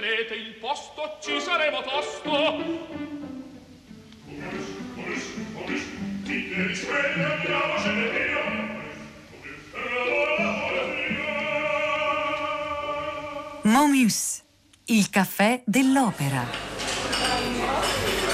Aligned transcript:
tenete 0.00 0.34
il 0.34 0.54
posto, 0.54 1.18
ci 1.20 1.40
saremo 1.40 1.80
tosto. 1.82 2.32
Momus, 13.62 14.42
il 14.86 15.10
caffè 15.10 15.62
dell'opera. 15.64 16.73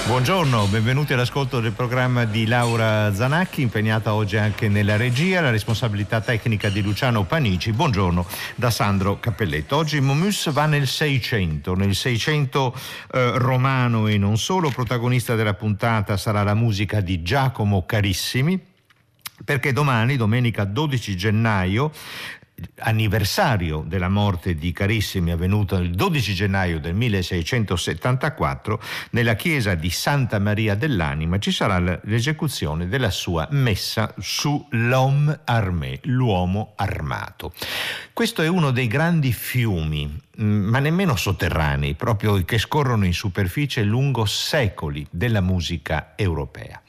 Buongiorno, 0.07 0.65
benvenuti 0.65 1.13
all'ascolto 1.13 1.59
del 1.59 1.71
programma 1.73 2.25
di 2.25 2.45
Laura 2.47 3.13
Zanacchi, 3.13 3.61
impegnata 3.61 4.13
oggi 4.13 4.35
anche 4.35 4.67
nella 4.67 4.97
regia, 4.97 5.41
la 5.41 5.51
responsabilità 5.51 6.19
tecnica 6.21 6.69
di 6.69 6.81
Luciano 6.81 7.23
Panici. 7.23 7.71
Buongiorno 7.71 8.25
da 8.55 8.71
Sandro 8.71 9.19
Cappelletto. 9.19 9.77
Oggi 9.77 10.01
Momus 10.01 10.51
va 10.51 10.65
nel 10.65 10.87
600, 10.87 11.75
nel 11.75 11.95
600 11.95 12.75
eh, 13.13 13.31
romano 13.37 14.07
e 14.07 14.17
non 14.17 14.37
solo, 14.37 14.69
protagonista 14.69 15.35
della 15.35 15.53
puntata 15.53 16.17
sarà 16.17 16.43
la 16.43 16.55
musica 16.55 16.99
di 16.99 17.21
Giacomo 17.21 17.85
Carissimi 17.85 18.59
perché 19.43 19.73
domani, 19.73 20.17
domenica 20.17 20.65
12 20.65 21.15
gennaio, 21.15 21.91
anniversario 22.79 23.83
della 23.85 24.09
morte 24.09 24.55
di 24.55 24.71
Carissimi 24.71 25.31
avvenuto 25.31 25.75
il 25.75 25.91
12 25.91 26.33
gennaio 26.33 26.79
del 26.79 26.93
1674, 26.93 28.81
nella 29.11 29.35
chiesa 29.35 29.75
di 29.75 29.89
Santa 29.89 30.39
Maria 30.39 30.75
dell'Anima 30.75 31.39
ci 31.39 31.51
sarà 31.51 31.99
l'esecuzione 32.03 32.87
della 32.87 33.11
sua 33.11 33.47
messa 33.51 34.13
su 34.19 34.67
l'homme 34.71 35.41
armé, 35.45 35.99
l'uomo 36.03 36.73
armato. 36.75 37.53
Questo 38.13 38.41
è 38.41 38.47
uno 38.47 38.71
dei 38.71 38.87
grandi 38.87 39.31
fiumi, 39.31 40.19
mm, 40.41 40.69
ma 40.69 40.79
nemmeno 40.79 41.15
sotterranei, 41.15 41.95
proprio 41.95 42.43
che 42.43 42.57
scorrono 42.57 43.05
in 43.05 43.13
superficie 43.13 43.83
lungo 43.83 44.25
secoli 44.25 45.05
della 45.09 45.41
musica 45.41 46.13
europea. 46.15 46.81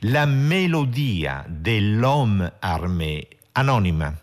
La 0.00 0.26
melodia 0.26 1.44
dell'homme 1.48 2.54
armé 2.58 3.26
anonima 3.56 4.14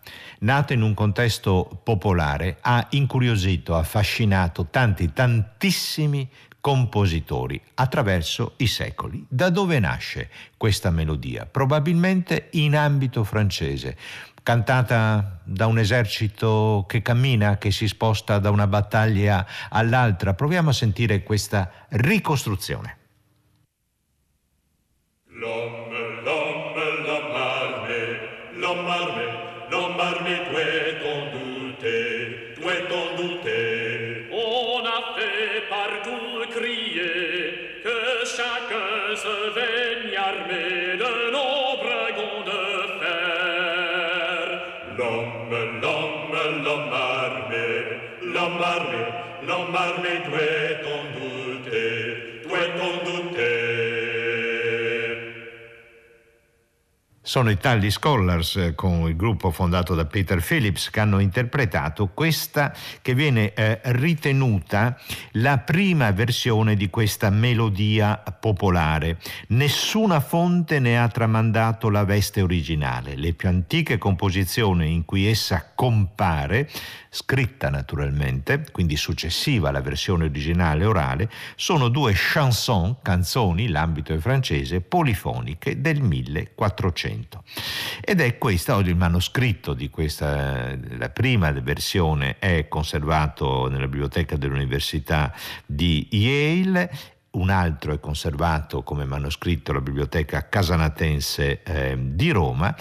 nata 0.41 0.73
in 0.73 0.81
un 0.81 0.93
contesto 0.93 1.81
popolare, 1.83 2.57
ha 2.61 2.87
incuriosito, 2.91 3.75
affascinato 3.75 4.67
tanti, 4.69 5.13
tantissimi 5.13 6.29
compositori 6.59 7.59
attraverso 7.75 8.53
i 8.57 8.67
secoli. 8.67 9.25
Da 9.27 9.49
dove 9.49 9.79
nasce 9.79 10.29
questa 10.57 10.91
melodia? 10.91 11.45
Probabilmente 11.45 12.49
in 12.51 12.75
ambito 12.75 13.23
francese, 13.23 13.97
cantata 14.43 15.39
da 15.43 15.65
un 15.67 15.79
esercito 15.79 16.85
che 16.87 17.01
cammina, 17.01 17.57
che 17.57 17.71
si 17.71 17.87
sposta 17.87 18.39
da 18.39 18.49
una 18.49 18.67
battaglia 18.67 19.45
all'altra. 19.69 20.33
Proviamo 20.33 20.69
a 20.69 20.73
sentire 20.73 21.23
questa 21.23 21.71
ricostruzione. 21.89 22.97
Armé, 50.33 50.60
Sono 57.31 57.49
i 57.49 57.57
Tally 57.57 57.91
Scholars 57.91 58.57
eh, 58.57 58.75
con 58.75 59.07
il 59.07 59.15
gruppo 59.15 59.51
fondato 59.51 59.95
da 59.95 60.03
Peter 60.03 60.43
Phillips 60.43 60.89
che 60.89 60.99
hanno 60.99 61.19
interpretato 61.19 62.09
questa 62.09 62.75
che 63.01 63.13
viene 63.13 63.53
eh, 63.53 63.79
ritenuta 63.83 64.99
la 65.35 65.57
prima 65.59 66.11
versione 66.11 66.75
di 66.75 66.89
questa 66.89 67.29
melodia 67.29 68.17
popolare. 68.17 69.17
Nessuna 69.47 70.19
fonte 70.19 70.79
ne 70.79 70.99
ha 70.99 71.07
tramandato 71.07 71.89
la 71.89 72.03
veste 72.03 72.41
originale. 72.41 73.15
Le 73.15 73.31
più 73.31 73.47
antiche 73.47 73.97
composizioni 73.97 74.91
in 74.91 75.05
cui 75.05 75.25
essa 75.25 75.71
compare 75.73 76.69
scritta 77.09 77.69
naturalmente, 77.69 78.65
quindi 78.73 78.97
successiva 78.97 79.69
alla 79.69 79.79
versione 79.79 80.25
originale 80.25 80.83
orale, 80.83 81.29
sono 81.55 81.87
due 81.87 82.11
chanson, 82.13 82.97
canzoni, 83.01 83.69
l'ambito 83.69 84.13
è 84.13 84.17
francese, 84.17 84.81
polifoniche 84.81 85.79
del 85.79 86.01
1400. 86.01 87.20
Ed 88.01 88.21
è 88.21 88.37
questa, 88.37 88.75
oggi 88.75 88.89
il 88.89 88.95
manoscritto 88.95 89.73
di 89.73 89.89
questa, 89.89 90.75
la 90.97 91.09
prima 91.09 91.51
versione 91.51 92.37
è 92.39 92.67
conservato 92.67 93.67
nella 93.67 93.87
biblioteca 93.87 94.35
dell'Università 94.35 95.33
di 95.65 96.07
Yale 96.11 97.19
un 97.31 97.49
altro 97.49 97.93
è 97.93 97.99
conservato 97.99 98.83
come 98.83 99.05
manoscritto 99.05 99.71
alla 99.71 99.79
biblioteca 99.81 100.49
casanatense 100.49 101.63
eh, 101.63 101.97
di 101.97 102.29
Roma. 102.31 102.75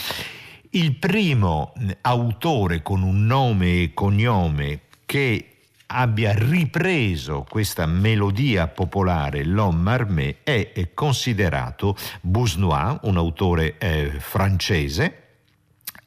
Il 0.71 0.97
primo 0.97 1.73
autore 2.01 2.83
con 2.83 3.03
un 3.03 3.27
nome 3.27 3.83
e 3.83 3.95
cognome 3.95 4.83
che 5.07 5.50
abbia 5.93 6.33
ripreso 6.33 7.45
questa 7.49 7.87
melodia 7.87 8.69
popolare, 8.69 9.45
l'homme 9.45 9.91
armé, 9.91 10.37
è 10.43 10.91
considerato 10.95 11.97
Bousnois, 12.21 12.99
un 13.03 13.17
autore 13.17 13.77
eh, 13.79 14.13
francese, 14.19 15.17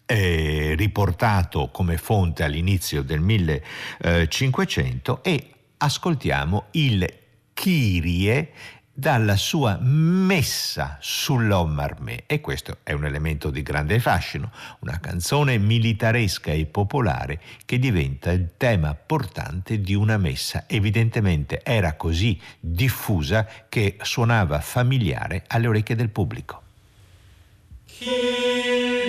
eh, 0.05 0.75
riportato 0.77 1.69
come 1.71 1.97
fonte 1.97 2.43
all'inizio 2.43 3.03
del 3.03 3.19
1500 3.19 5.23
e 5.23 5.49
ascoltiamo 5.77 6.65
il 6.71 7.05
Kyrie 7.53 8.51
dalla 8.95 9.35
sua 9.35 9.79
messa 9.81 10.97
sull'homme 11.01 11.81
armé 11.81 12.23
e 12.27 12.39
questo 12.39 12.77
è 12.83 12.91
un 12.91 13.05
elemento 13.05 13.49
di 13.49 13.63
grande 13.63 13.99
fascino, 13.99 14.51
una 14.79 14.99
canzone 14.99 15.57
militaresca 15.57 16.51
e 16.51 16.67
popolare 16.67 17.41
che 17.65 17.79
diventa 17.79 18.31
il 18.31 18.51
tema 18.55 18.93
portante 18.93 19.81
di 19.81 19.95
una 19.95 20.17
messa. 20.17 20.65
Evidentemente 20.67 21.63
era 21.63 21.93
così 21.95 22.39
diffusa 22.59 23.47
che 23.67 23.97
suonava 24.01 24.59
familiare 24.61 25.43
alle 25.47 25.67
orecchie 25.67 25.95
del 25.95 26.09
pubblico. 26.09 26.61
il 27.99 29.02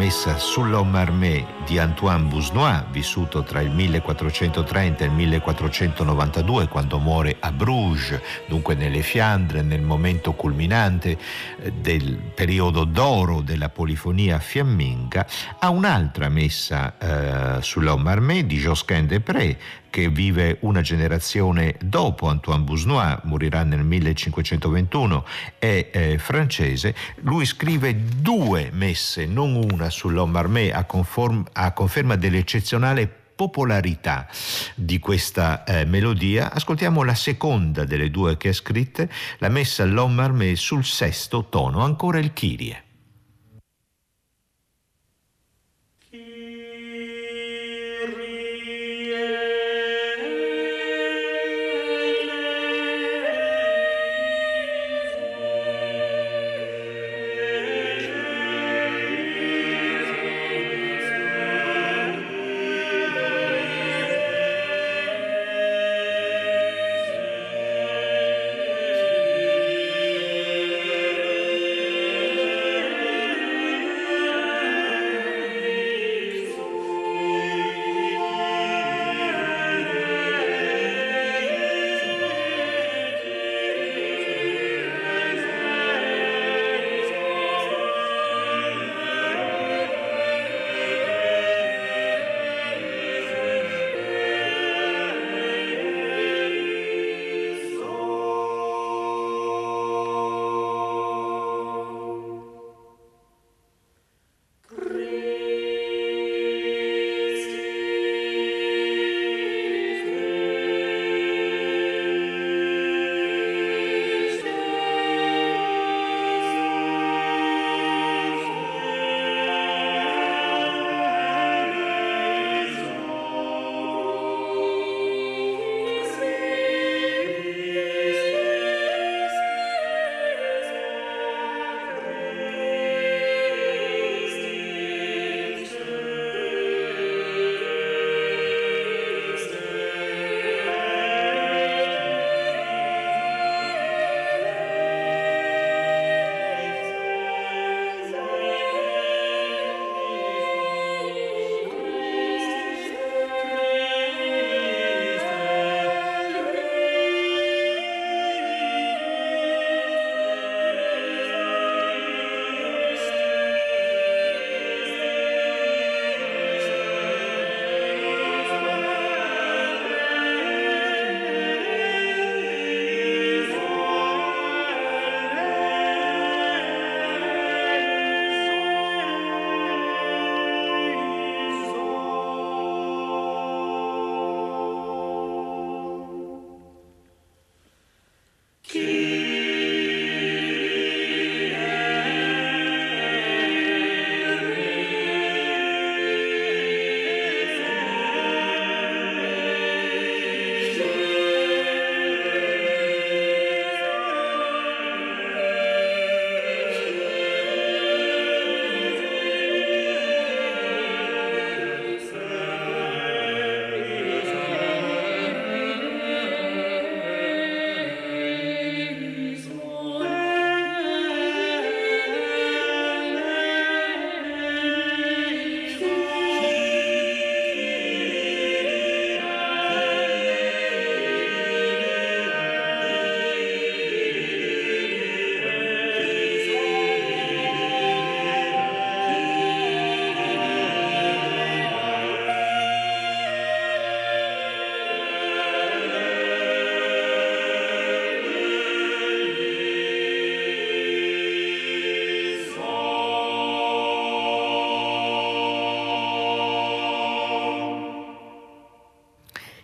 messa 0.00 0.38
sull'Homme 0.38 0.96
Armé 0.96 1.44
di 1.66 1.78
Antoine 1.78 2.24
Bousnois, 2.24 2.84
vissuto 2.90 3.42
tra 3.42 3.60
il 3.60 3.70
1430 3.70 5.04
e 5.04 5.06
il 5.06 5.12
1492, 5.12 6.68
quando 6.68 6.98
muore 6.98 7.36
a 7.40 7.52
Bruges, 7.52 8.20
dunque 8.46 8.74
nelle 8.74 9.02
Fiandre, 9.02 9.62
nel 9.62 9.82
momento 9.82 10.32
culminante 10.32 11.16
eh, 11.62 11.72
del 11.72 12.16
periodo 12.34 12.84
d'oro 12.84 13.40
della 13.40 13.68
polifonia 13.68 14.38
fiamminga, 14.38 15.26
a 15.58 15.70
un'altra 15.70 16.28
messa 16.28 16.96
eh, 16.98 17.62
sull'Homme 17.62 18.10
Armé 18.10 18.46
di 18.46 18.58
Josquin 18.58 19.06
des 19.06 19.20
Prés, 19.20 19.56
che 19.90 20.08
vive 20.08 20.58
una 20.60 20.80
generazione 20.80 21.74
dopo 21.82 22.28
Antoine 22.28 22.62
Bousnois, 22.62 23.18
morirà 23.24 23.64
nel 23.64 23.82
1521, 23.82 25.26
è 25.58 25.88
eh, 25.90 26.18
francese, 26.18 26.94
lui 27.22 27.44
scrive 27.44 27.96
due 28.20 28.70
messe, 28.72 29.26
non 29.26 29.54
una 29.54 29.90
sull'Homme 29.90 30.38
Armé, 30.38 30.72
a, 30.72 30.84
conform- 30.84 31.44
a 31.52 31.72
conferma 31.72 32.16
dell'eccezionale 32.16 33.08
popolarità 33.40 34.28
di 34.74 34.98
questa 34.98 35.64
eh, 35.64 35.86
melodia, 35.86 36.52
ascoltiamo 36.52 37.02
la 37.02 37.14
seconda 37.14 37.84
delle 37.84 38.10
due 38.10 38.36
che 38.36 38.50
ha 38.50 38.52
scritte, 38.52 39.10
la 39.38 39.48
messa 39.48 39.84
L'Homme 39.86 40.22
Armé 40.22 40.56
sul 40.56 40.84
sesto 40.84 41.46
tono, 41.48 41.82
ancora 41.82 42.18
il 42.18 42.34
Kyrie. 42.34 42.84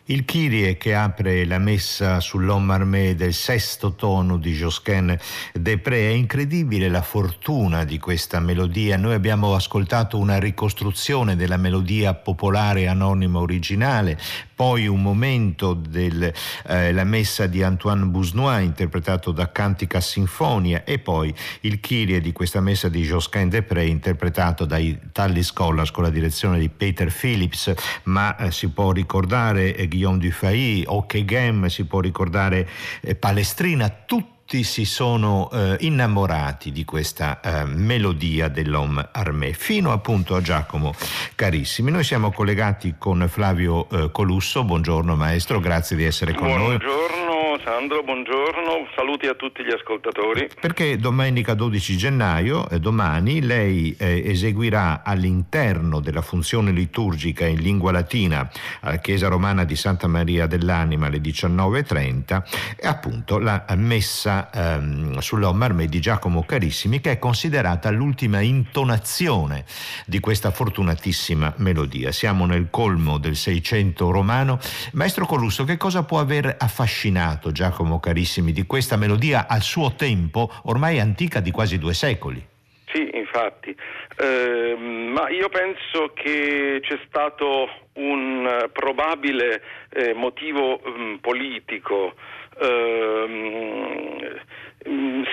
Il 0.09 0.25
Kyrie 0.25 0.77
che 0.77 0.95
apre 0.95 1.45
la 1.45 1.59
messa 1.59 2.21
sull'Homme 2.21 2.75
Armé 2.75 3.17
del 3.17 3.35
sesto 3.35 3.97
tono 3.97 4.37
di 4.37 4.53
Josquin 4.53 5.19
des 5.53 5.81
Pré. 5.81 6.11
È 6.11 6.13
incredibile 6.13 6.89
la 6.89 7.03
fortuna 7.03 7.83
di 7.83 7.99
questa 7.99 8.39
melodia. 8.39 8.97
Noi 8.97 9.15
abbiamo 9.15 9.57
ascoltato 9.57 10.17
una 10.17 10.39
ricostruzione 10.39 11.35
della 11.35 11.57
melodia 11.57 12.15
popolare 12.15 12.87
anonima 12.87 13.41
originale, 13.41 14.17
poi 14.55 14.87
un 14.87 15.03
momento 15.03 15.75
della 15.75 16.31
eh, 16.69 16.93
messa 17.03 17.49
di 17.49 17.65
Antoine 17.65 18.05
Bousnois 18.05 18.65
interpretato 18.65 19.33
da 19.33 19.51
Cantica 19.51 20.01
Sinfonia 20.01 20.85
e 20.85 21.01
poi 21.01 21.35
il 21.63 21.81
Kyrie 21.81 22.21
di 22.21 22.31
questa 22.31 22.61
messa 22.61 22.89
di 22.89 23.03
Josquin 23.03 23.49
des 23.49 23.65
Pré 23.65 23.87
interpretato 23.87 24.67
dai 24.67 24.97
Tully 25.11 25.43
Scholars 25.43 25.91
con 25.91 26.05
la 26.05 26.11
direzione 26.11 26.61
di 26.61 26.69
Peter 26.69 27.13
Phillips, 27.13 27.75
ma 28.05 28.37
eh, 28.37 28.53
si 28.53 28.69
può 28.69 28.93
ricordare 28.93 29.75
eh, 29.75 29.89
Guillaume 29.97 30.19
Dufay, 30.19 30.85
Game, 31.25 31.71
si 31.71 31.85
può 31.85 32.01
ricordare 32.01 32.69
eh, 33.01 33.15
Palestrina, 33.15 33.89
tutti 33.89 34.35
tutti 34.47 34.63
si 34.63 34.85
sono 34.85 35.51
eh, 35.51 35.77
innamorati 35.81 36.71
di 36.71 36.85
questa 36.85 37.41
eh, 37.41 37.65
melodia 37.65 38.47
dell'Homme 38.47 39.09
Armé, 39.11 39.53
fino 39.53 39.91
appunto 39.91 40.37
a 40.37 40.41
Giacomo 40.41 40.95
Carissimi. 41.35 41.91
Noi 41.91 42.05
siamo 42.05 42.31
collegati 42.31 42.95
con 42.97 43.27
Flavio 43.29 43.89
eh, 43.89 44.13
Colusso, 44.13 44.63
buongiorno 44.63 45.17
maestro, 45.17 45.59
grazie 45.59 45.97
di 45.97 46.05
essere 46.05 46.33
con 46.33 46.47
buongiorno. 46.47 46.69
noi. 46.69 46.79
Buongiorno. 46.79 47.26
Sandro, 47.67 48.05
buongiorno, 48.05 48.87
saluti 48.95 49.27
a 49.27 49.35
tutti 49.35 49.65
gli 49.65 49.73
ascoltatori. 49.73 50.49
Perché 50.61 50.99
domenica 50.99 51.55
12 51.55 51.97
gennaio, 51.97 52.69
eh, 52.69 52.79
domani, 52.79 53.43
lei 53.43 53.93
eh, 53.99 54.23
eseguirà 54.25 55.03
all'interno 55.03 55.99
della 55.99 56.23
funzione 56.23 56.71
liturgica 56.71 57.45
in 57.45 57.59
lingua 57.59 57.91
latina 57.91 58.49
alla 58.83 58.99
Chiesa 58.99 59.27
Romana 59.27 59.65
di 59.65 59.75
Santa 59.75 60.07
Maria 60.07 60.47
dell'Anima 60.47 61.09
alle 61.09 61.19
19.30 61.19 62.43
appunto 62.83 63.41
la 63.41 63.65
messa 63.75 64.49
ehm, 64.53 65.19
sull'Homme 65.19 65.65
Armé 65.65 65.87
di 65.87 65.99
Giacomo 65.99 66.45
Carissimi 66.45 67.01
che 67.01 67.11
è 67.11 67.19
considerata 67.19 67.91
l'ultima 67.91 68.39
intonazione 68.43 69.65
di 70.07 70.21
questa 70.21 70.53
fortunatissima 70.53 71.55
melodia. 71.57 72.13
Siamo 72.13 72.47
nel 72.47 72.69
colmo 72.71 73.19
del 73.19 73.35
Seicento 73.35 74.13
romano. 74.13 74.61
Maestro 74.93 75.27
Colusso, 75.27 75.65
che 75.65 75.77
cosa 75.77 76.05
può 76.05 76.21
aver 76.21 76.55
affascinato 76.57 77.55
Giacomo 77.57 77.99
Carissimi 77.99 78.53
di 78.53 78.67
questa 78.67 78.99
melodia 78.99 79.47
al 79.49 79.63
suo 79.63 79.95
tempo, 79.95 80.51
ormai 80.65 81.01
antica 81.01 81.41
di 81.41 81.51
quasi 81.51 81.79
due 81.79 81.95
secoli. 81.95 82.45
Sì, 82.93 83.09
infatti, 83.15 83.75
eh, 84.19 84.77
ma 84.77 85.31
io 85.31 85.49
penso 85.49 86.13
che 86.13 86.81
c'è 86.83 86.99
stato 87.07 87.71
un 87.95 88.69
probabile 88.73 89.63
eh, 89.89 90.13
motivo 90.13 90.79
mh, 90.85 91.01
mm, 91.01 91.15
politico. 91.17 92.13
Eh, 92.61 94.41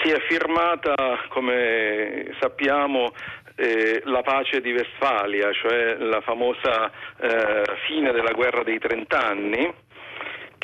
si 0.01 0.10
è 0.10 0.20
firmata, 0.30 0.96
come 1.27 2.34
sappiamo, 2.39 3.12
eh, 3.56 4.01
la 4.06 4.22
pace 4.22 4.62
di 4.62 4.72
Vestfalia, 4.72 5.51
cioè 5.51 5.98
la 5.98 6.22
famosa 6.22 6.89
eh, 7.20 7.63
fine 7.86 8.13
della 8.13 8.32
guerra 8.32 8.63
dei 8.63 8.80
trent'anni, 8.80 9.72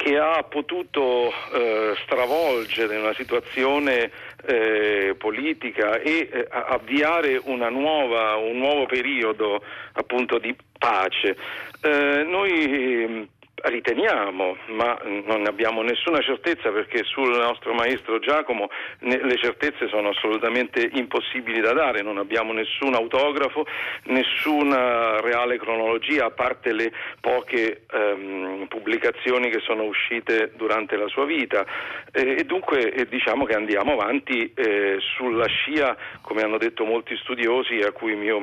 che 0.01 0.17
ha 0.17 0.43
potuto 0.43 1.29
eh, 1.53 1.93
stravolgere 2.03 2.95
una 2.95 3.13
situazione 3.13 4.09
eh, 4.45 5.13
politica 5.17 5.99
e 5.99 6.29
eh, 6.31 6.47
avviare 6.49 7.41
nuova, 7.67 8.37
un 8.37 8.57
nuovo 8.59 8.85
periodo 8.85 9.61
appunto 9.91 10.37
di 10.37 10.55
pace. 10.77 11.35
Eh, 11.81 12.23
noi 12.25 13.27
riteniamo, 13.63 14.57
ma 14.67 14.97
non 15.25 15.45
abbiamo 15.47 15.81
nessuna 15.81 16.19
certezza 16.21 16.71
perché 16.71 17.03
sul 17.03 17.29
nostro 17.29 17.73
maestro 17.73 18.19
Giacomo 18.19 18.69
le 18.99 19.37
certezze 19.37 19.87
sono 19.87 20.09
assolutamente 20.09 20.89
impossibili 20.93 21.59
da 21.61 21.73
dare, 21.73 22.01
non 22.01 22.17
abbiamo 22.17 22.53
nessun 22.53 22.93
autografo, 22.93 23.65
nessuna 24.05 25.19
reale 25.21 25.57
cronologia, 25.57 26.25
a 26.25 26.31
parte 26.31 26.73
le 26.73 26.91
poche 27.19 27.83
ehm, 27.91 28.67
pubblicazioni 28.67 29.49
che 29.49 29.59
sono 29.59 29.83
uscite 29.83 30.51
durante 30.55 30.95
la 30.95 31.07
sua 31.07 31.25
vita. 31.25 31.65
Eh, 32.11 32.37
e 32.39 32.43
dunque 32.43 32.91
eh, 32.91 33.07
diciamo 33.07 33.45
che 33.45 33.55
andiamo 33.55 33.93
avanti 33.93 34.51
eh, 34.53 34.97
sulla 35.15 35.47
scia, 35.47 35.95
come 36.21 36.41
hanno 36.41 36.57
detto 36.57 36.85
molti 36.85 37.15
studiosi, 37.17 37.79
a 37.81 37.91
cui 37.91 38.13
io 38.13 38.39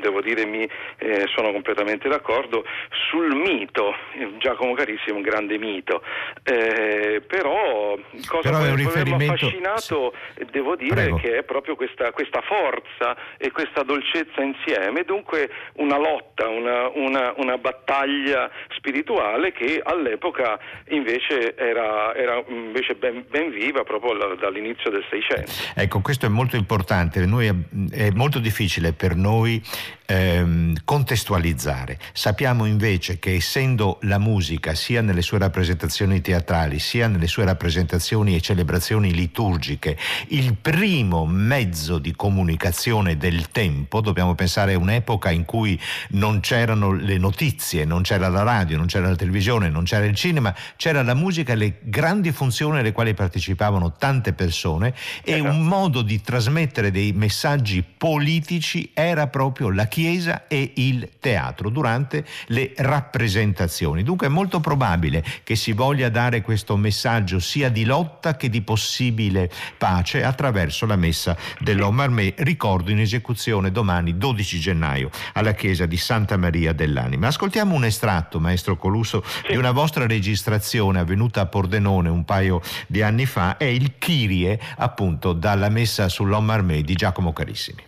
devo 0.00 0.20
dire 0.20 0.46
mi 0.46 0.68
eh, 0.98 1.26
sono 1.34 1.52
completamente 1.52 2.08
d'accordo, 2.08 2.64
sul 3.10 3.34
mito 3.34 3.94
Giacomo 4.38 4.74
Carissi 4.74 5.10
è 5.10 5.12
un 5.12 5.22
grande 5.22 5.58
mito, 5.58 6.02
eh, 6.42 7.22
però 7.26 7.98
cosa 8.26 8.50
però 8.50 8.62
che 8.62 8.74
riferimento... 8.74 9.16
mi 9.16 9.28
ha 9.28 9.32
affascinato 9.32 10.14
sì. 10.36 10.46
devo 10.50 10.76
dire 10.76 10.94
Prego. 10.94 11.16
che 11.16 11.38
è 11.38 11.42
proprio 11.42 11.76
questa, 11.76 12.10
questa, 12.12 12.40
forza 12.42 13.16
e 13.36 13.50
questa 13.50 13.82
dolcezza 13.82 14.42
insieme, 14.42 15.02
dunque 15.04 15.50
una 15.74 15.98
lotta, 15.98 16.48
una, 16.48 16.88
una, 16.88 17.34
una 17.36 17.58
battaglia 17.58 18.50
spirituale 18.76 19.52
che 19.52 19.80
all'epoca 19.82 20.58
invece 20.88 21.54
era, 21.56 22.14
era 22.14 22.42
invece 22.48 22.94
ben, 22.94 23.24
ben, 23.28 23.50
viva 23.50 23.82
proprio 23.84 24.34
dall'inizio 24.36 24.90
del 24.90 25.04
Seicento. 25.08 25.50
Ecco, 25.74 26.00
questo 26.00 26.26
è 26.26 26.28
molto 26.28 26.56
importante, 26.56 27.24
noi, 27.26 27.52
è 27.90 28.10
molto 28.10 28.38
difficile 28.38 28.92
per 28.92 29.14
noi 29.16 29.62
ehm, 30.06 30.74
contestualizzare. 30.84 31.98
Sappiamo 32.12 32.64
invece 32.66 33.18
che 33.18 33.34
essendo 33.34 33.98
la 34.06 34.18
musica 34.18 34.74
sia 34.74 35.02
nelle 35.02 35.22
sue 35.22 35.38
rappresentazioni 35.38 36.20
teatrali 36.20 36.78
sia 36.78 37.08
nelle 37.08 37.26
sue 37.26 37.44
rappresentazioni 37.44 38.34
e 38.34 38.40
celebrazioni 38.40 39.12
liturgiche 39.12 39.96
il 40.28 40.54
primo 40.54 41.26
mezzo 41.26 41.98
di 41.98 42.14
comunicazione 42.14 43.16
del 43.16 43.48
tempo, 43.50 44.00
dobbiamo 44.00 44.34
pensare 44.34 44.74
a 44.74 44.78
un'epoca 44.78 45.30
in 45.30 45.44
cui 45.44 45.78
non 46.10 46.40
c'erano 46.40 46.92
le 46.92 47.18
notizie, 47.18 47.84
non 47.84 48.02
c'era 48.02 48.28
la 48.28 48.42
radio, 48.42 48.76
non 48.76 48.86
c'era 48.86 49.08
la 49.08 49.16
televisione, 49.16 49.68
non 49.68 49.84
c'era 49.84 50.04
il 50.04 50.14
cinema, 50.14 50.54
c'era 50.76 51.02
la 51.02 51.14
musica 51.14 51.52
e 51.52 51.56
le 51.56 51.78
grandi 51.82 52.32
funzioni 52.32 52.78
alle 52.78 52.92
quali 52.92 53.14
partecipavano 53.14 53.92
tante 53.92 54.32
persone 54.32 54.94
e 55.22 55.34
esatto. 55.34 55.50
un 55.50 55.62
modo 55.62 56.02
di 56.02 56.20
trasmettere 56.20 56.90
dei 56.90 57.12
messaggi 57.12 57.82
politici 57.82 58.90
era 58.94 59.26
proprio 59.26 59.70
la 59.70 59.86
chiesa 59.86 60.46
e 60.46 60.72
il 60.76 61.08
teatro 61.20 61.70
durante 61.70 62.24
le 62.48 62.72
rappresentazioni. 62.76 63.85
Dunque 64.02 64.26
è 64.26 64.30
molto 64.30 64.60
probabile 64.60 65.24
che 65.42 65.56
si 65.56 65.72
voglia 65.72 66.08
dare 66.08 66.40
questo 66.40 66.76
messaggio 66.76 67.38
sia 67.38 67.68
di 67.68 67.84
lotta 67.84 68.36
che 68.36 68.48
di 68.48 68.62
possibile 68.62 69.50
pace 69.78 70.24
attraverso 70.24 70.86
la 70.86 70.96
messa 70.96 71.36
dell'Homme 71.60 72.02
Armé, 72.02 72.34
ricordo 72.38 72.90
in 72.90 73.00
esecuzione 73.00 73.70
domani 73.70 74.16
12 74.16 74.58
gennaio 74.58 75.10
alla 75.34 75.52
chiesa 75.52 75.86
di 75.86 75.96
Santa 75.96 76.36
Maria 76.36 76.72
dell'Anima. 76.72 77.28
Ascoltiamo 77.28 77.74
un 77.74 77.84
estratto, 77.84 78.40
maestro 78.40 78.76
Colusso, 78.76 79.22
sì. 79.24 79.52
di 79.52 79.56
una 79.56 79.70
vostra 79.72 80.06
registrazione 80.06 80.98
avvenuta 80.98 81.42
a 81.42 81.46
Pordenone 81.46 82.08
un 82.08 82.24
paio 82.24 82.60
di 82.86 83.02
anni 83.02 83.26
fa, 83.26 83.56
è 83.56 83.64
il 83.64 83.98
Kyrie 83.98 84.58
appunto 84.76 85.32
dalla 85.32 85.68
messa 85.68 86.08
sull'Homme 86.08 86.52
Armé 86.52 86.82
di 86.82 86.94
Giacomo 86.94 87.32
Carissimi. 87.32 87.82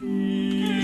il 0.00 0.77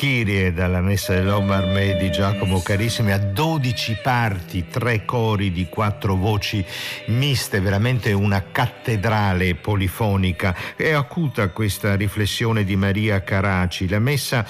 Kyrie 0.00 0.54
dalla 0.54 0.80
messa 0.80 1.12
dell'Omar 1.12 1.98
di 1.98 2.10
Giacomo 2.10 2.62
Carissimi 2.62 3.12
a 3.12 3.18
12 3.18 3.98
parti, 4.02 4.66
tre 4.66 5.04
cori 5.04 5.52
di 5.52 5.66
quattro 5.68 6.14
voci 6.14 6.64
miste, 7.08 7.60
veramente 7.60 8.10
una 8.12 8.44
cattedrale 8.50 9.56
polifonica. 9.56 10.56
È 10.74 10.88
acuta 10.92 11.50
questa 11.50 11.96
riflessione 11.96 12.64
di 12.64 12.76
Maria 12.76 13.22
Caraci. 13.22 13.90
La 13.90 13.98
messa 13.98 14.46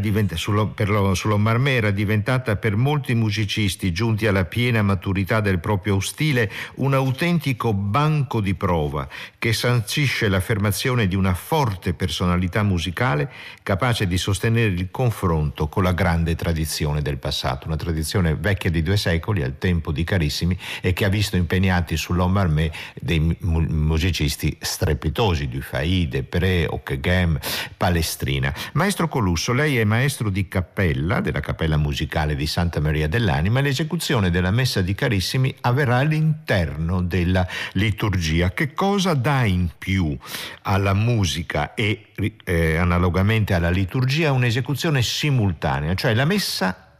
diventa, 0.00 0.36
sullo, 0.36 0.72
lo, 0.74 1.14
sull'Omar 1.14 1.60
era 1.66 1.90
diventata 1.90 2.56
per 2.56 2.74
molti 2.74 3.14
musicisti 3.14 3.92
giunti 3.92 4.26
alla 4.26 4.46
piena 4.46 4.80
maturità 4.80 5.40
del 5.40 5.58
proprio 5.58 6.00
stile 6.00 6.50
un 6.76 6.94
autentico 6.94 7.74
banco 7.74 8.40
di 8.40 8.54
prova 8.54 9.06
che 9.38 9.52
sancisce 9.52 10.28
l'affermazione 10.28 11.06
di 11.06 11.14
una 11.14 11.34
forte 11.34 11.92
personalità 11.92 12.62
musicale 12.62 13.30
capace 13.62 14.06
di 14.06 14.16
sostenere 14.16 14.68
il 14.68 14.92
confronto 14.94 15.66
con 15.66 15.82
la 15.82 15.90
grande 15.90 16.36
tradizione 16.36 17.02
del 17.02 17.18
passato, 17.18 17.66
una 17.66 17.74
tradizione 17.74 18.36
vecchia 18.36 18.70
di 18.70 18.80
due 18.80 18.96
secoli 18.96 19.42
al 19.42 19.58
tempo 19.58 19.90
di 19.90 20.04
Carissimi 20.04 20.56
e 20.80 20.92
che 20.92 21.04
ha 21.04 21.08
visto 21.08 21.34
impegnati 21.34 21.96
sull'Homme 21.96 22.38
Armé 22.38 22.72
dei 23.00 23.36
musicisti 23.40 24.56
strepitosi, 24.60 25.48
Dufay, 25.48 26.06
Depré, 26.06 26.66
Ockeghem, 26.68 27.40
Palestrina. 27.76 28.54
Maestro 28.74 29.08
Colusso, 29.08 29.52
lei 29.52 29.78
è 29.78 29.84
maestro 29.84 30.30
di 30.30 30.46
cappella 30.46 31.20
della 31.20 31.40
Cappella 31.40 31.76
Musicale 31.76 32.36
di 32.36 32.46
Santa 32.46 32.78
Maria 32.78 33.08
dell'Anima 33.08 33.60
l'esecuzione 33.60 34.30
della 34.30 34.52
Messa 34.52 34.80
di 34.80 34.94
Carissimi 34.94 35.52
avverrà 35.62 35.96
all'interno 35.96 37.02
della 37.02 37.44
liturgia. 37.72 38.52
Che 38.52 38.74
cosa 38.74 39.14
dà 39.14 39.44
in 39.44 39.70
più 39.76 40.16
alla 40.62 40.94
musica 40.94 41.74
e 41.74 42.10
eh, 42.44 42.76
analogamente 42.76 43.54
alla 43.54 43.70
liturgia 43.70 44.32
un'esecuzione 44.32 45.02
simultanea, 45.02 45.94
cioè 45.94 46.14
la 46.14 46.24
messa 46.24 46.98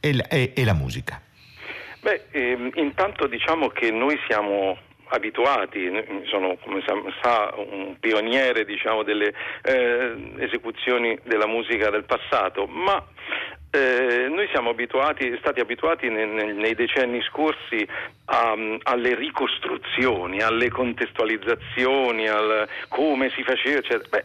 e 0.00 0.14
la, 0.14 0.26
e, 0.28 0.52
e 0.54 0.64
la 0.64 0.74
musica? 0.74 1.20
Beh, 2.00 2.24
ehm, 2.30 2.70
intanto 2.74 3.26
diciamo 3.26 3.68
che 3.68 3.90
noi 3.90 4.18
siamo 4.26 4.76
abituati, 5.12 5.90
sono 6.24 6.56
come 6.62 6.82
sa 7.22 7.52
un 7.56 7.96
pioniere 8.00 8.64
diciamo, 8.64 9.02
delle 9.02 9.32
eh, 9.62 10.32
esecuzioni 10.38 11.18
della 11.24 11.46
musica 11.46 11.90
del 11.90 12.04
passato, 12.04 12.66
ma 12.66 13.04
eh, 13.74 14.28
noi 14.28 14.46
siamo 14.48 14.68
abituati, 14.70 15.34
stati 15.38 15.60
abituati 15.60 16.10
nei, 16.10 16.52
nei 16.52 16.74
decenni 16.74 17.22
scorsi 17.22 17.88
a, 18.26 18.54
alle 18.82 19.14
ricostruzioni, 19.14 20.42
alle 20.42 20.68
contestualizzazioni, 20.68 22.28
al 22.28 22.68
come 22.88 23.30
si 23.30 23.42
faceva, 23.42 23.80
beh, 24.10 24.24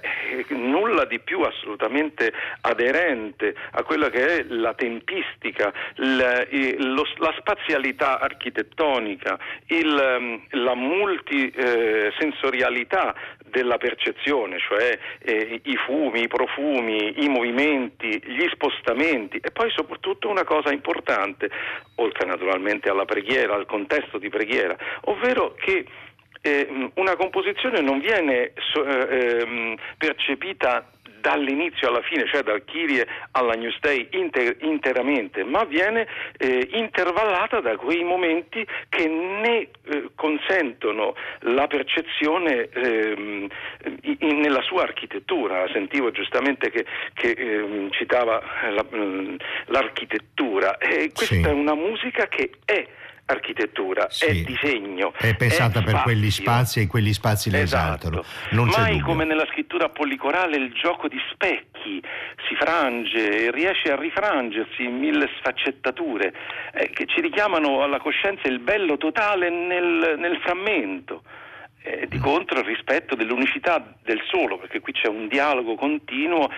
nulla 0.49 1.05
di 1.05 1.19
più 1.19 1.43
assolutamente 1.43 2.33
aderente 2.61 3.55
a 3.71 3.83
quella 3.83 4.09
che 4.09 4.39
è 4.39 4.43
la 4.49 4.73
tempistica, 4.73 5.71
la, 5.95 6.45
lo, 6.79 7.05
la 7.19 7.33
spazialità 7.37 8.19
architettonica, 8.19 9.39
il, 9.67 10.41
la 10.49 10.75
multisensorialità 10.75 13.15
della 13.49 13.77
percezione, 13.77 14.57
cioè 14.59 14.97
eh, 15.19 15.61
i 15.63 15.75
fumi, 15.85 16.23
i 16.23 16.27
profumi, 16.27 17.23
i 17.23 17.27
movimenti, 17.29 18.21
gli 18.25 18.47
spostamenti. 18.51 19.37
E 19.37 19.51
poi 19.51 19.69
soprattutto 19.71 20.29
una 20.29 20.43
cosa 20.43 20.71
importante, 20.71 21.49
oltre 21.95 22.25
naturalmente 22.25 22.89
alla 22.89 23.05
preghiera, 23.05 23.55
al 23.55 23.65
contesto 23.65 24.17
di 24.17 24.29
preghiera, 24.29 24.75
ovvero 25.05 25.53
che 25.55 25.85
eh, 26.41 26.91
una 26.95 27.15
composizione 27.15 27.81
non 27.81 27.99
viene 27.99 28.53
eh, 28.53 29.07
ehm, 29.09 29.75
percepita 29.97 30.87
dall'inizio 31.19 31.89
alla 31.89 32.01
fine, 32.01 32.25
cioè 32.27 32.43
dal 32.43 32.63
Kyrie 32.63 33.07
alla 33.31 33.53
New 33.53 33.71
Day 33.79 34.07
inter- 34.11 34.57
interamente, 34.61 35.43
ma 35.43 35.63
viene 35.65 36.07
eh, 36.37 36.67
intervallata 36.73 37.59
da 37.59 37.75
quei 37.75 38.03
momenti 38.03 38.65
che 38.89 39.07
ne 39.07 39.69
eh, 39.83 40.09
consentono 40.15 41.15
la 41.41 41.67
percezione 41.67 42.69
eh, 42.69 43.47
in, 44.01 44.39
nella 44.39 44.61
sua 44.61 44.83
architettura. 44.83 45.67
Sentivo 45.71 46.11
giustamente 46.11 46.69
che, 46.69 46.85
che 47.13 47.31
ehm, 47.31 47.91
citava 47.91 48.41
la, 48.69 48.85
l'architettura 49.65 50.77
e 50.77 51.11
questa 51.13 51.35
sì. 51.35 51.41
è 51.41 51.51
una 51.51 51.75
musica 51.75 52.27
che 52.27 52.51
è 52.65 52.87
architettura, 53.27 54.07
sì. 54.09 54.25
è 54.25 54.33
disegno. 54.43 55.13
È 55.17 55.35
pensata 55.35 55.79
è 55.79 55.83
per 55.83 56.01
quegli 56.03 56.31
spazi 56.31 56.81
e 56.81 56.87
quegli 56.87 57.13
spazi 57.13 57.49
la 57.49 57.59
esatto. 57.59 58.07
esaltano. 58.07 58.65
Mai 58.65 58.91
dubbio. 58.93 59.05
come 59.05 59.25
nella 59.25 59.45
scrittura 59.51 59.89
pollicorale 59.89 60.57
il 60.57 60.73
gioco 60.73 61.07
di 61.07 61.19
specchi 61.31 62.01
si 62.47 62.55
frange 62.55 63.45
e 63.45 63.51
riesce 63.51 63.91
a 63.91 63.95
rifrangersi 63.95 64.83
in 64.83 64.97
mille 64.97 65.29
sfaccettature 65.39 66.33
eh, 66.73 66.89
che 66.89 67.05
ci 67.05 67.21
richiamano 67.21 67.83
alla 67.83 67.99
coscienza 67.99 68.47
il 68.47 68.59
bello 68.59 68.97
totale 68.97 69.49
nel, 69.49 70.15
nel 70.17 70.37
frammento. 70.41 71.23
Eh, 71.83 72.07
di 72.07 72.17
contro 72.17 72.59
il 72.59 72.65
rispetto 72.65 73.15
dell'unicità 73.15 73.93
del 74.03 74.19
solo, 74.29 74.57
perché 74.57 74.81
qui 74.81 74.91
c'è 74.91 75.07
un 75.07 75.29
dialogo 75.29 75.75
continuo 75.75 76.49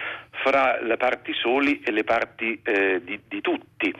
fra 0.41 0.81
le 0.81 0.97
parti 0.97 1.33
soli 1.33 1.81
e 1.81 1.91
le 1.91 2.03
parti 2.03 2.59
eh, 2.63 3.01
di, 3.03 3.19
di 3.27 3.41
tutti 3.41 3.93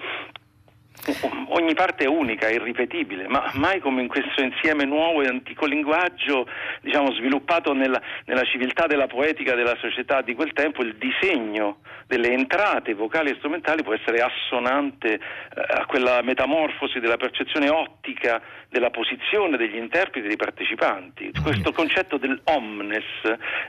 ogni 1.49 1.73
parte 1.73 2.05
è 2.05 2.07
unica, 2.07 2.47
è 2.47 2.53
irripetibile, 2.53 3.27
ma 3.27 3.49
mai 3.53 3.79
come 3.79 4.01
in 4.01 4.07
questo 4.07 4.41
insieme 4.41 4.85
nuovo 4.85 5.21
e 5.21 5.27
antico 5.27 5.65
linguaggio, 5.65 6.47
diciamo, 6.81 7.12
sviluppato 7.13 7.73
nella, 7.73 8.01
nella, 8.25 8.43
civiltà 8.43 8.88
della 8.88 9.07
poetica 9.07 9.55
della 9.55 9.75
società 9.79 10.21
di 10.21 10.35
quel 10.35 10.53
tempo, 10.53 10.81
il 10.81 10.95
disegno 10.95 11.77
delle 12.07 12.31
entrate 12.31 12.93
vocali 12.93 13.29
e 13.29 13.35
strumentali 13.35 13.83
può 13.83 13.93
essere 13.93 14.19
assonante 14.21 15.13
eh, 15.13 15.19
a 15.53 15.85
quella 15.85 16.21
metamorfosi 16.21 16.99
della 16.99 17.17
percezione 17.17 17.69
ottica 17.69 18.41
della 18.69 18.89
posizione 18.89 19.57
degli 19.57 19.75
interpreti 19.75 20.25
e 20.25 20.27
dei 20.27 20.38
partecipanti. 20.38 21.31
Questo 21.41 21.71
concetto 21.71 22.17
dell'omnes 22.17 23.03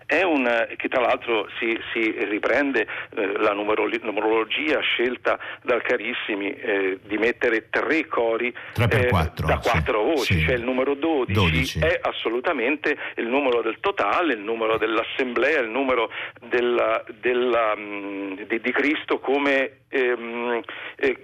è 0.06 0.22
un, 0.22 0.68
che 0.76 0.88
tra 0.88 1.00
l'altro 1.00 1.48
si, 1.58 1.78
si 1.92 2.14
riprende 2.24 2.86
eh, 3.14 3.38
la 3.38 3.52
numerologia 3.52 4.80
scelta 4.80 5.38
dal 5.62 5.82
Carissimi 5.82 6.52
eh, 6.52 6.98
di 7.02 7.16
mettere 7.16 7.68
tre 7.70 8.06
cori 8.06 8.52
3 8.72 9.06
eh, 9.06 9.06
4, 9.08 9.46
da 9.46 9.58
quattro 9.58 10.00
sì, 10.00 10.06
voci, 10.06 10.38
sì. 10.38 10.44
cioè 10.44 10.54
il 10.54 10.62
numero 10.62 10.94
12, 10.94 11.32
12, 11.32 11.78
è 11.80 11.98
assolutamente 12.02 12.96
il 13.16 13.26
numero 13.26 13.62
del 13.62 13.78
totale, 13.80 14.34
il 14.34 14.40
numero 14.40 14.76
dell'assemblea, 14.76 15.60
il 15.60 15.68
numero 15.68 16.10
della, 16.48 17.02
della, 17.20 17.74
mm, 17.76 18.34
di, 18.48 18.60
di, 18.60 18.72
Cristo 18.72 19.18
come, 19.18 19.78
ehm, 19.88 20.60
eh, 20.96 21.18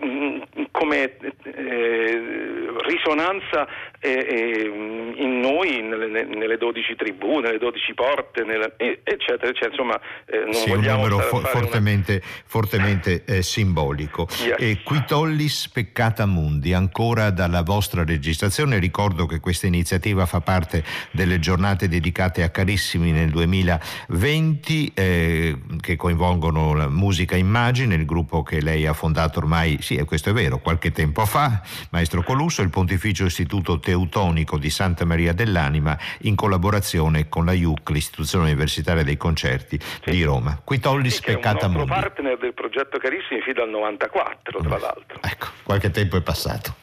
come 0.70 1.16
eh, 1.42 2.66
risonanza 2.86 3.66
eh, 4.00 4.10
eh, 4.10 5.12
in 5.16 5.40
noi, 5.40 5.82
nelle, 5.82 6.24
nelle 6.24 6.56
12 6.56 6.94
tribù, 6.96 7.38
nelle 7.38 7.58
12 7.58 7.94
porte, 7.94 8.44
nelle, 8.44 8.74
eccetera, 8.76 9.48
eccetera. 9.48 9.70
Insomma, 9.70 10.00
eh, 10.26 10.38
non 10.38 10.54
sì, 10.54 10.70
un 10.70 10.80
numero 10.80 11.18
fo- 11.18 11.40
fortemente, 11.40 12.12
una... 12.12 12.42
fortemente 12.44 13.42
simbolico. 13.42 14.26
Yes. 14.38 14.56
E 14.58 14.80
qui 14.84 15.02
tollis 15.06 15.68
peccata 15.68 16.26
mundi, 16.36 16.74
ancora 16.74 17.30
dalla 17.30 17.62
vostra 17.62 18.04
registrazione. 18.04 18.78
Ricordo 18.78 19.24
che 19.24 19.40
questa 19.40 19.66
iniziativa 19.66 20.26
fa 20.26 20.40
parte 20.40 20.84
delle 21.10 21.38
giornate 21.38 21.88
dedicate 21.88 22.42
a 22.42 22.50
Carissimi 22.50 23.10
nel 23.10 23.30
2020, 23.30 24.92
eh, 24.92 25.58
che 25.80 25.96
coinvolgono 25.96 26.74
la 26.74 26.88
musica 26.88 27.36
immagine, 27.36 27.94
il 27.94 28.04
gruppo 28.04 28.42
che 28.42 28.60
lei 28.60 28.86
ha 28.86 28.92
fondato 28.92 29.38
ormai, 29.38 29.78
sì, 29.80 29.96
questo 30.04 30.30
è 30.30 30.32
vero, 30.34 30.58
qualche 30.58 30.92
tempo 30.92 31.24
fa, 31.24 31.62
Maestro 31.90 32.22
Colusso, 32.22 32.60
il 32.60 32.68
Pontificio 32.70 33.24
Istituto 33.24 33.80
Teutonico 33.80 34.58
di 34.58 34.68
Santa 34.68 35.06
Maria 35.06 35.32
dell'Anima, 35.32 35.96
in 36.22 36.34
collaborazione 36.34 37.28
con 37.30 37.46
la 37.46 37.52
IUC, 37.52 37.90
l'Istituzione 37.90 38.44
Universitaria 38.44 39.02
dei 39.02 39.16
Concerti 39.16 39.78
sì. 39.80 40.10
di 40.10 40.22
Roma. 40.22 40.60
Qui 40.62 40.78
tollis 40.78 41.14
sì, 41.14 41.22
peccata 41.22 41.68
mundi. 41.68 41.88
Partner 41.88 42.36
del 42.36 42.52
progetto 42.52 42.98
Carissimi 42.98 43.40
fin 43.40 43.54
dal 43.54 43.70
94, 43.70 44.60
tra 44.60 44.78
l'altro. 44.78 45.20
Ecco, 45.22 45.46
qualche 45.62 45.90
tempo 45.90 46.16
è 46.16 46.22
passato. 46.26 46.74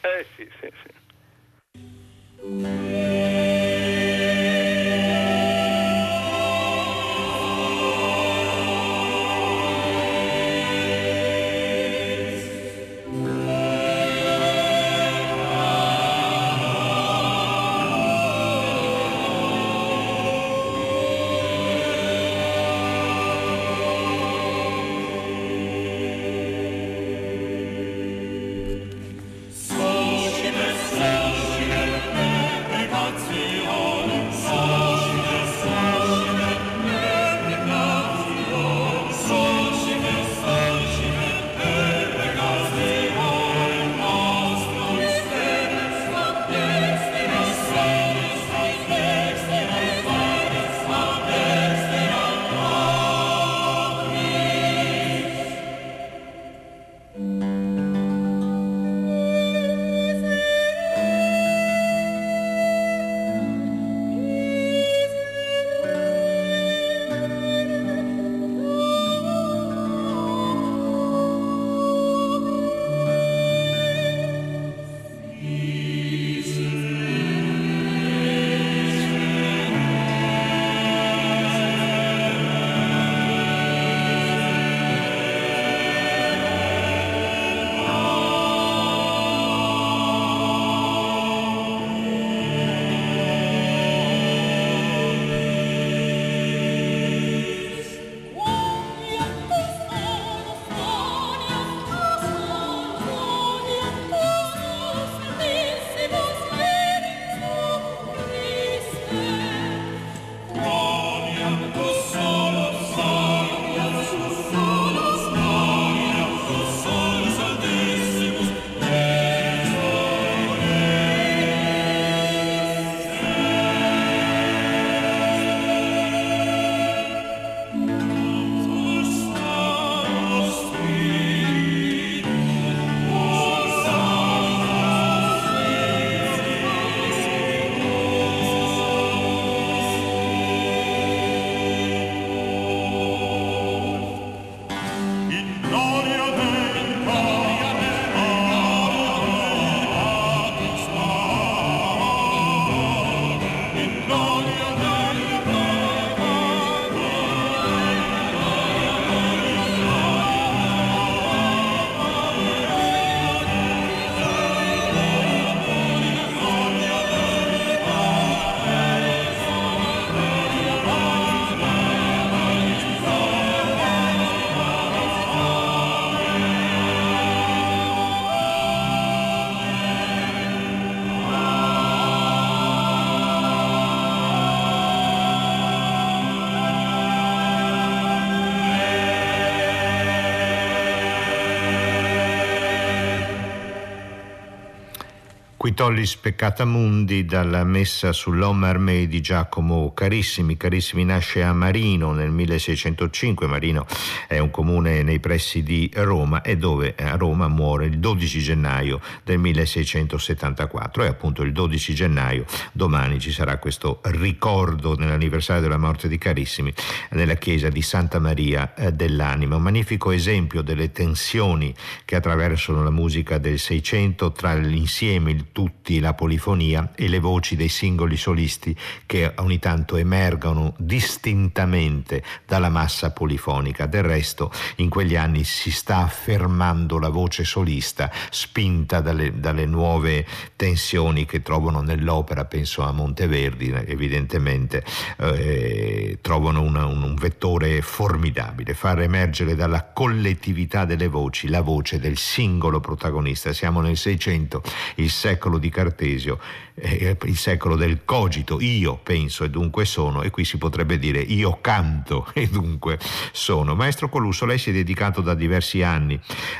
Tollis 195.72 196.18
Peccata 196.18 196.66
Mundi 196.66 197.24
dalla 197.24 197.64
messa 197.64 198.12
sull'Homme 198.12 198.68
Armee 198.68 199.08
di 199.08 199.22
Giacomo. 199.22 199.94
Carissimi. 199.94 200.58
Carissimi 200.58 201.06
nasce 201.06 201.42
a 201.42 201.54
Marino 201.54 202.12
nel 202.12 202.32
1605, 202.32 203.48
Marino 203.48 203.86
è 204.28 204.40
un 204.40 204.52
comune 204.52 205.04
nei 205.04 205.22
pressi 205.22 205.64
di 205.64 205.90
Roma 205.94 206.42
e 206.42 206.58
dove 206.58 206.96
a 206.98 207.16
Roma 207.16 207.48
muore 207.48 207.86
il 207.86 208.00
12 208.00 208.40
gennaio 208.40 209.00
del 209.24 209.40
1674 209.40 211.04
e 211.04 211.08
appunto 211.08 211.44
il 211.44 211.54
12 211.54 211.96
gennaio 211.96 212.44
domani 212.74 213.20
ci 213.20 213.32
sarà 213.32 213.58
questo 213.58 214.02
ricordo 214.04 214.98
nell'anniversario 214.98 215.62
della 215.62 215.78
morte 215.78 216.10
di 216.10 216.18
Carissimi 216.18 216.74
nella 217.12 217.36
chiesa 217.36 217.70
di 217.70 217.82
Santa 217.82 218.20
Maria 218.20 218.74
eh, 218.74 218.92
dell'Anima, 218.92 219.56
un 219.56 219.62
magnifico 219.62 220.12
esempio 220.12 220.62
delle 220.62 220.92
tensioni 220.92 221.74
che 222.04 222.18
attraversano 222.18 222.84
la 222.84 222.90
musica 222.90 223.38
del 223.38 223.60
Seicento 223.60 224.34
tra 224.34 224.54
l'insieme, 224.56 225.32
il 225.32 225.52
tutti 225.54 226.00
la 226.00 226.14
polifonia 226.14 226.92
e 226.96 227.08
le 227.08 227.20
voci 227.20 227.56
dei 227.56 227.70
singoli 227.70 228.18
solisti 228.18 228.76
che 229.06 229.32
ogni 229.38 229.60
tanto 229.60 229.96
emergono 229.96 230.74
distintamente 230.78 232.22
dalla 232.46 232.70
massa 232.70 233.12
polifonica. 233.12 233.86
Del 233.86 234.04
resto 234.04 234.52
in 234.78 234.90
quegli 234.90 235.16
anni 235.16 235.46
si 235.46 235.72
sta 235.72 236.00
affermando 236.00 237.00
la 237.00 237.10
voce 237.10 237.46
solista 237.46 238.12
spinta 238.32 239.00
dalle, 239.00 239.40
dalle 239.40 239.66
nuove 239.66 240.26
tensioni 240.56 241.26
che 241.26 241.42
trovano 241.42 241.82
nell'opera, 241.82 242.46
penso 242.46 242.82
a 242.82 242.92
Monteverdi, 242.92 243.70
evidentemente 243.86 244.84
eh, 245.20 246.18
trovano 246.20 246.62
una, 246.62 246.86
un, 246.86 247.04
un 247.04 247.16
vettore 247.16 247.82
formidabile, 247.82 248.74
far 248.74 249.02
emergere 249.02 249.56
dalla 249.56 249.86
collettività 249.86 250.84
delle 250.86 251.08
voci 251.08 251.48
la 251.48 251.62
voce 251.62 252.00
del 252.00 252.18
singolo 252.18 252.80
protagonista. 252.80 253.54
Siamo 253.54 253.82
nel 253.82 253.98
Seicento, 253.98 254.64
il 254.96 255.12
secolo 255.12 255.43
secolo 255.44 255.58
di 255.58 255.70
Cartesio, 255.70 256.40
eh, 256.76 257.18
il 257.24 257.38
secolo 257.38 257.76
del 257.76 258.06
cogito, 258.06 258.62
io 258.62 258.98
penso 259.04 259.44
e 259.44 259.50
dunque 259.50 259.84
sono, 259.84 260.22
e 260.22 260.30
qui 260.30 260.46
si 260.46 260.58
potrebbe 260.58 260.98
dire 260.98 261.20
io 261.20 261.58
canto 261.60 262.28
e 262.34 262.48
dunque 262.48 262.98
sono. 263.34 263.76
Maestro 263.76 264.08
Colusso, 264.08 264.46
lei 264.46 264.58
si 264.58 264.70
è 264.70 264.74
dedicato 264.74 265.20
da 265.20 265.34
diversi 265.34 265.82
anni 265.82 266.18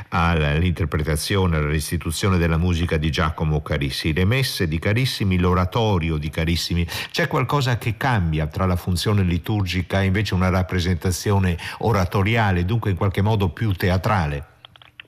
all'interpretazione, 0.08 1.56
alla 1.56 1.68
restituzione 1.68 2.36
della 2.36 2.58
musica 2.58 2.98
di 2.98 3.10
Giacomo 3.10 3.62
Carissi, 3.62 4.12
le 4.12 4.26
messe 4.26 4.68
di 4.68 4.78
Carissimi, 4.78 5.38
l'oratorio 5.38 6.18
di 6.18 6.28
Carissimi, 6.28 6.86
c'è 7.10 7.26
qualcosa 7.26 7.78
che 7.78 7.96
cambia 7.96 8.46
tra 8.48 8.66
la 8.66 8.76
funzione 8.76 9.22
liturgica 9.22 10.02
e 10.02 10.06
invece 10.06 10.34
una 10.34 10.50
rappresentazione 10.50 11.56
oratoriale, 11.78 12.66
dunque 12.66 12.90
in 12.90 12.96
qualche 12.96 13.22
modo 13.22 13.48
più 13.48 13.72
teatrale? 13.72 14.52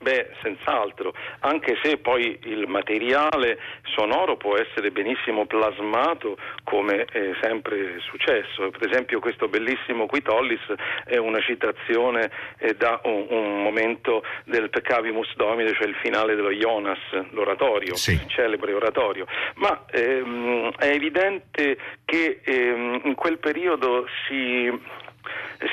Beh, 0.07 0.29
senz'altro, 0.41 1.13
anche 1.39 1.77
se 1.83 1.97
poi 1.97 2.39
il 2.43 2.65
materiale 2.65 3.59
sonoro 3.93 4.37
può 4.37 4.55
essere 4.55 4.89
benissimo 4.89 5.45
plasmato 5.45 6.37
come 6.63 7.03
è 7.03 7.31
sempre 7.41 7.99
successo. 7.99 8.69
Per 8.69 8.87
esempio 8.87 9.19
questo 9.19 9.49
bellissimo 9.49 10.05
Quitollis 10.05 10.61
è 11.03 11.17
una 11.17 11.41
citazione 11.41 12.31
eh, 12.57 12.73
da 12.75 13.01
un, 13.03 13.25
un, 13.27 13.61
momento 13.61 14.23
del 14.45 14.69
Peccavimus 14.69 15.35
Domine, 15.35 15.73
cioè 15.73 15.87
il 15.87 15.95
finale 15.95 16.35
dello 16.35 16.51
Jonas, 16.51 16.99
l'oratorio, 17.31 17.95
sì. 17.97 18.13
il 18.13 18.27
celebre 18.27 18.71
oratorio. 18.71 19.27
Ma 19.55 19.83
ehm, 19.91 20.71
è 20.77 20.87
evidente 20.87 21.77
che 22.05 22.39
ehm, 22.45 23.01
in 23.03 23.15
quel 23.15 23.39
periodo 23.39 24.07
si 24.25 24.71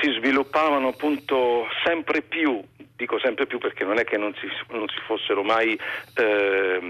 si 0.01 0.11
sviluppavano 0.19 0.89
appunto 0.89 1.67
sempre 1.85 2.23
più 2.23 2.61
dico 3.05 3.19
sempre 3.19 3.47
più 3.47 3.59
perché 3.59 3.85
non 3.85 3.99
è 3.99 4.05
che 4.05 4.17
non 4.17 4.35
si, 4.35 4.49
non 4.71 4.89
si 4.89 4.99
fossero 5.05 5.43
mai 5.43 5.79
eh, 6.17 6.81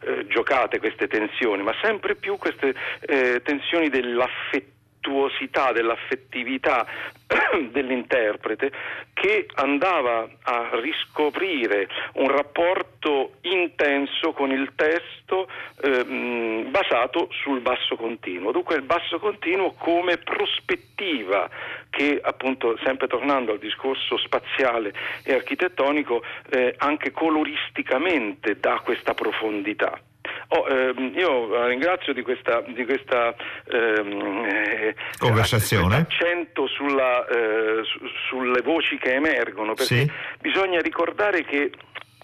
eh, 0.00 0.26
giocate 0.28 0.78
queste 0.78 1.08
tensioni, 1.08 1.62
ma 1.62 1.74
sempre 1.80 2.14
più 2.14 2.36
queste 2.36 2.74
eh, 3.00 3.40
tensioni 3.42 3.88
dell'affetto 3.88 4.74
affettuosità, 5.06 5.72
dell'affettività 5.72 6.86
dell'interprete 7.70 8.70
che 9.14 9.46
andava 9.54 10.28
a 10.42 10.70
riscoprire 10.80 11.88
un 12.14 12.28
rapporto 12.28 13.34
intenso 13.42 14.32
con 14.32 14.50
il 14.50 14.72
testo 14.74 15.48
eh, 15.82 16.66
basato 16.68 17.28
sul 17.42 17.60
basso 17.60 17.96
continuo. 17.96 18.52
Dunque 18.52 18.76
il 18.76 18.82
basso 18.82 19.18
continuo 19.18 19.72
come 19.72 20.18
prospettiva 20.18 21.48
che 21.88 22.20
appunto 22.22 22.76
sempre 22.84 23.06
tornando 23.06 23.52
al 23.52 23.58
discorso 23.58 24.18
spaziale 24.18 24.92
e 25.24 25.34
architettonico 25.34 26.22
eh, 26.50 26.74
anche 26.78 27.10
coloristicamente 27.12 28.58
dà 28.58 28.80
questa 28.84 29.14
profondità. 29.14 29.98
Oh, 30.48 30.66
ehm, 30.68 31.12
io 31.16 31.66
ringrazio 31.66 32.12
di 32.12 32.22
questa, 32.22 32.62
di 32.66 32.84
questa 32.84 33.34
ehm, 33.68 34.44
eh, 34.44 34.94
conversazione. 35.18 35.96
accento 35.96 36.66
sulla, 36.68 37.26
eh, 37.26 37.82
su, 37.84 37.98
sulle 38.28 38.60
voci 38.62 38.96
che 38.98 39.14
emergono, 39.14 39.74
perché 39.74 40.02
sì. 40.02 40.12
bisogna 40.40 40.80
ricordare 40.80 41.44
che 41.44 41.72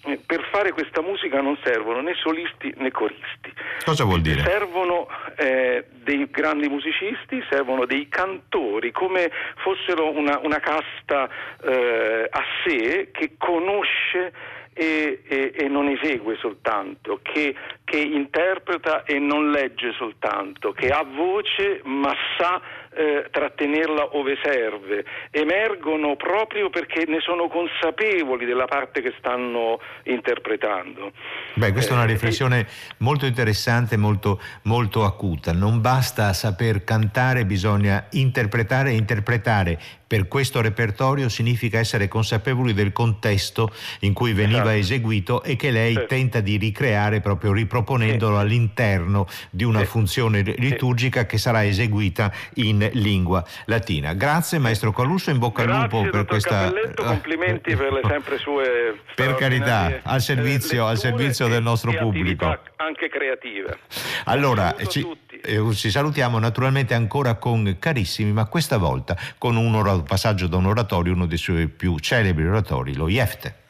eh, 0.05 0.19
per 0.25 0.49
fare 0.51 0.73
questa 0.73 1.01
musica 1.01 1.41
non 1.41 1.57
servono 1.63 2.01
né 2.01 2.15
solisti 2.15 2.75
né 2.77 2.91
coristi. 2.91 3.53
Cosa 3.85 4.05
vuol 4.05 4.21
dire? 4.21 4.43
Servono 4.43 5.09
eh, 5.37 5.85
dei 5.91 6.29
grandi 6.31 6.69
musicisti, 6.69 7.45
servono 7.49 7.87
dei 7.87 8.09
cantori, 8.09 8.91
come 8.91 9.31
fossero 9.57 10.11
una, 10.11 10.41
una 10.43 10.59
casta 10.59 11.29
eh, 11.65 12.29
a 12.29 12.43
sé 12.65 13.11
che 13.13 13.35
conosce 13.39 14.33
e, 14.75 15.23
e, 15.29 15.53
e 15.55 15.69
non 15.69 15.89
esegue 15.89 16.37
soltanto, 16.37 17.21
che, 17.23 17.55
che 17.93 17.99
interpreta 17.99 19.05
e 19.05 19.19
non 19.19 19.51
legge 19.51 19.93
soltanto, 19.99 20.73
che 20.73 20.89
ha 20.89 21.05
voce 21.05 21.83
ma 21.85 22.11
sa 22.39 22.59
eh, 22.95 23.27
trattenerla 23.31 24.17
ove 24.17 24.39
serve, 24.43 25.05
emergono 25.31 26.17
proprio 26.17 26.71
perché 26.71 27.05
ne 27.07 27.21
sono 27.21 27.49
consapevoli 27.49 28.47
della 28.47 28.65
parte 28.65 29.03
che 29.03 29.13
stanno 29.19 29.79
interpretando. 30.05 31.13
Beh, 31.55 31.73
questa 31.73 31.93
è 31.93 31.95
una 31.95 32.05
eh, 32.05 32.13
riflessione 32.13 32.67
molto 32.99 33.27
interessante, 33.27 33.99
molto, 33.99 34.41
molto 34.63 35.05
acuta. 35.05 35.53
Non 35.53 35.83
basta 35.83 36.33
saper 36.33 36.85
cantare, 36.85 37.45
bisogna 37.45 38.07
interpretare 38.13 38.91
e 38.91 38.95
interpretare 38.95 39.79
per 40.13 40.29
questo 40.29 40.61
repertorio 40.61 41.31
significa 41.31 41.79
essere 41.79 42.07
consapevoli 42.07 42.75
del 42.75 42.93
contesto 42.93 43.73
in 44.01 44.13
cui 44.13 44.35
veniva 44.35 44.75
esatto. 44.75 44.77
eseguito 44.77 45.43
e 45.43 45.57
che 45.57 45.71
lei 45.71 45.95
sì. 45.95 46.05
tenta 46.07 46.41
di 46.41 46.59
ricreare 46.59 47.23
proprio 47.23 47.53
riproponendolo 47.83 48.37
sì. 48.37 48.43
all'interno 48.43 49.27
di 49.51 49.65
una 49.65 49.81
sì. 49.81 49.87
funzione 49.87 50.43
liturgica 50.43 51.27
che 51.27 51.39
sarà 51.39 51.65
eseguita 51.65 52.33
in 52.55 52.89
lingua 52.95 53.45
latina. 53.67 54.15
Grazie 54.15 54.59
maestro 54.59 54.93
Calusso, 54.93 55.31
in 55.31 55.39
bocca 55.39 55.65
Grazie, 55.65 55.83
al 55.83 55.91
lupo 55.91 56.11
per 56.11 56.25
questa... 56.25 56.65
Cappelletto, 56.65 57.03
complimenti 57.03 57.77
per 57.77 57.93
le 57.93 58.01
sempre 58.09 58.39
sue... 58.39 59.01
Per 59.23 59.35
carità, 59.35 60.01
al 60.03 60.21
servizio, 60.21 60.87
al 60.87 60.99
servizio 60.99 61.47
del 61.47 61.63
nostro 61.63 61.93
pubblico. 61.93 62.47
Anche 62.77 63.09
creative. 63.09 63.79
Allora, 64.25 64.75
ci, 64.89 65.07
eh, 65.43 65.75
ci 65.75 65.91
salutiamo 65.91 66.39
naturalmente 66.39 66.95
ancora 66.95 67.35
con 67.35 67.77
carissimi, 67.79 68.33
ma 68.33 68.47
questa 68.47 68.79
volta 68.79 69.17
con 69.39 69.57
un 69.57 70.03
passaggio 70.03 70.47
da 70.47 70.57
un 70.57 70.67
oratorio, 70.67 71.13
uno 71.13 71.27
dei 71.27 71.39
suoi 71.39 71.69
più 71.69 71.99
celebri 71.99 72.47
oratori, 72.47 72.95
lo 72.95 73.09
Jefte. 73.09 73.62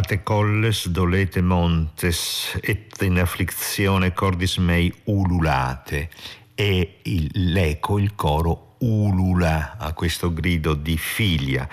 Plorate 0.00 0.22
colles, 0.22 0.88
dolete 0.88 1.42
montes, 1.42 2.58
et 2.62 3.02
in 3.02 3.18
afflizione 3.18 4.14
cordis 4.14 4.56
mei 4.56 4.90
ululate. 5.04 6.08
E 6.54 7.00
il, 7.02 7.30
l'eco, 7.34 7.98
il 7.98 8.14
coro 8.14 8.69
ulula 8.80 9.76
a 9.78 9.92
questo 9.92 10.32
grido 10.32 10.74
di 10.74 10.96
figlia 10.96 11.68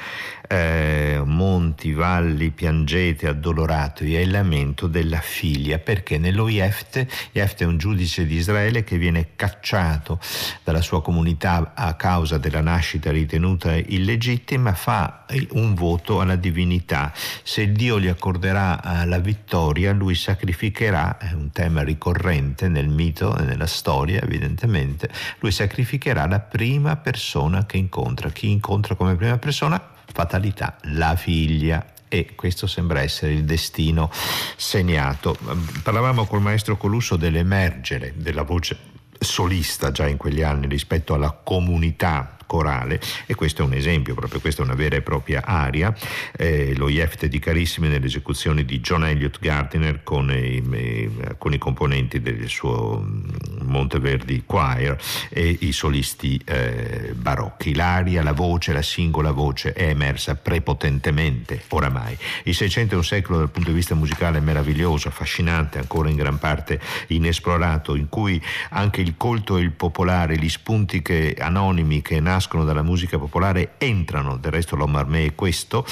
eh, 0.47 1.21
monti, 1.25 1.91
valli, 1.93 2.51
piangete, 2.51 3.27
addolorati, 3.27 4.15
è 4.15 4.19
il 4.19 4.31
lamento 4.31 4.87
della 4.87 5.19
figlia, 5.19 5.77
perché 5.77 6.17
nello 6.17 6.47
Jefte, 6.47 7.07
Jefte 7.31 7.65
è 7.65 7.67
un 7.67 7.77
giudice 7.77 8.25
di 8.25 8.35
Israele 8.35 8.83
che 8.83 8.97
viene 8.97 9.29
cacciato 9.35 10.19
dalla 10.63 10.81
sua 10.81 11.01
comunità 11.01 11.73
a 11.75 11.93
causa 11.95 12.37
della 12.37 12.61
nascita 12.61 13.11
ritenuta 13.11 13.75
illegittima, 13.75 14.73
fa 14.73 15.25
un 15.51 15.73
voto 15.73 16.21
alla 16.21 16.35
divinità. 16.35 17.11
Se 17.43 17.71
Dio 17.71 17.99
gli 17.99 18.07
accorderà 18.07 19.01
eh, 19.01 19.05
la 19.05 19.19
vittoria, 19.19 19.91
lui 19.91 20.15
sacrificherà, 20.15 21.17
è 21.17 21.33
un 21.33 21.51
tema 21.51 21.83
ricorrente 21.83 22.69
nel 22.69 22.87
mito 22.87 23.37
e 23.37 23.43
nella 23.43 23.67
storia 23.67 24.21
evidentemente, 24.21 25.09
lui 25.39 25.51
sacrificherà 25.51 26.25
la 26.27 26.39
prima 26.39 26.95
persona 26.97 27.65
che 27.65 27.77
incontra. 27.77 28.29
Chi 28.29 28.51
incontra 28.51 28.95
come 28.95 29.15
prima 29.15 29.37
persona? 29.37 29.95
fatalità, 30.17 30.77
la 30.93 31.15
figlia 31.15 31.85
e 32.07 32.33
questo 32.35 32.67
sembra 32.67 33.01
essere 33.01 33.33
il 33.33 33.43
destino 33.43 34.09
segnato. 34.55 35.37
Parlavamo 35.83 36.25
col 36.25 36.41
maestro 36.41 36.77
Colusso 36.77 37.17
dell'emergere 37.17 38.13
della 38.15 38.43
voce 38.43 38.95
solista 39.19 39.91
già 39.91 40.07
in 40.07 40.17
quegli 40.17 40.41
anni 40.41 40.67
rispetto 40.67 41.13
alla 41.13 41.31
comunità 41.31 42.36
corale 42.47 42.99
e 43.27 43.35
questo 43.35 43.61
è 43.61 43.65
un 43.65 43.73
esempio, 43.73 44.15
proprio 44.15 44.39
questa 44.39 44.63
è 44.63 44.65
una 44.65 44.73
vera 44.73 44.95
e 44.95 45.01
propria 45.01 45.43
aria, 45.45 45.93
eh, 46.35 46.73
lo 46.75 46.89
Jefte 46.89 47.27
di 47.27 47.37
Carissimi 47.37 47.89
nelle 47.89 48.07
esecuzioni 48.07 48.65
di 48.65 48.79
John 48.79 49.05
Elliott 49.05 49.37
Gardiner 49.39 50.01
con 50.01 50.31
i, 50.31 50.63
eh, 50.71 51.35
con 51.37 51.53
i 51.53 51.59
componenti 51.59 52.21
del 52.21 52.47
suo 52.47 53.05
mm, 53.05 53.25
Monteverdi 53.61 54.43
Choir 54.45 54.97
e 55.29 55.57
i 55.59 55.71
solisti 55.71 56.41
eh, 56.45 57.13
barocchi. 57.13 57.75
L'aria, 57.75 58.23
la 58.23 58.31
voce, 58.31 58.73
la 58.73 58.81
singola 58.81 59.31
voce 59.31 59.73
è 59.73 59.89
emersa 59.89 60.35
prepotentemente 60.35 61.61
oramai. 61.69 62.17
Il 62.43 62.55
Seicento 62.55 62.95
è 62.95 62.97
un 62.97 63.03
secolo 63.03 63.39
dal 63.39 63.49
punto 63.49 63.69
di 63.69 63.75
vista 63.75 63.93
musicale 63.93 64.39
meraviglioso, 64.39 65.09
affascinante, 65.09 65.77
ancora 65.77 66.09
in 66.09 66.15
gran 66.15 66.39
parte 66.39 66.79
inesplorato, 67.07 67.95
in 67.95 68.07
cui 68.07 68.41
anche 68.69 69.01
il 69.01 69.15
colto 69.17 69.57
e 69.57 69.61
il 69.61 69.71
popolare, 69.71 70.37
gli 70.37 70.49
spunti 70.49 71.01
che, 71.01 71.35
anonimi 71.37 72.01
che 72.01 72.19
nascono 72.21 72.36
nascono 72.37 72.63
dalla 72.63 72.83
musica 72.83 73.17
popolare 73.17 73.73
entrano, 73.79 74.37
del 74.37 74.51
resto 74.51 74.75
l'Omarmé 74.75 75.25
è 75.25 75.35
questo, 75.35 75.83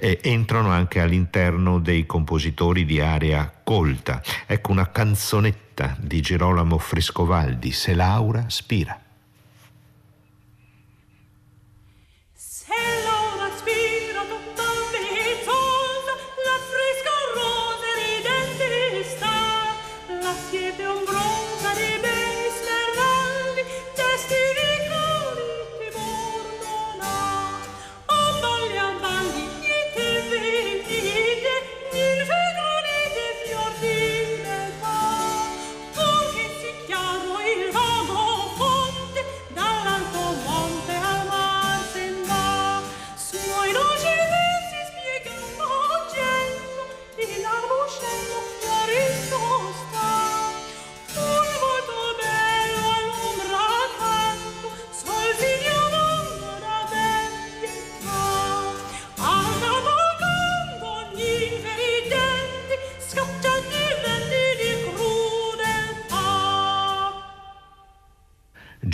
eh, 0.00 0.18
entrano 0.22 0.70
anche 0.70 1.00
all'interno 1.00 1.78
dei 1.78 2.06
compositori 2.06 2.84
di 2.84 3.00
area 3.00 3.50
colta. 3.62 4.20
Ecco 4.46 4.72
una 4.72 4.90
canzonetta 4.90 5.96
di 6.00 6.20
Girolamo 6.20 6.76
Frescovaldi, 6.76 7.70
Se 7.70 7.94
Laura 7.94 8.46
Spira. 8.48 8.98